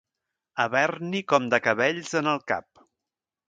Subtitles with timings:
[0.63, 2.87] Haver-n'hi com de cabells en el cap.